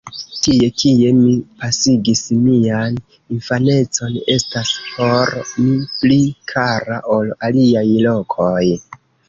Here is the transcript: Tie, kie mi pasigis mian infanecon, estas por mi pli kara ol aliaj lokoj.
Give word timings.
Tie, 0.45 0.67
kie 0.83 1.09
mi 1.17 1.33
pasigis 1.63 2.23
mian 2.45 2.97
infanecon, 3.37 4.17
estas 4.37 4.73
por 4.95 5.35
mi 5.45 5.77
pli 6.01 6.21
kara 6.55 7.01
ol 7.21 7.33
aliaj 7.51 7.89
lokoj. 8.11 8.69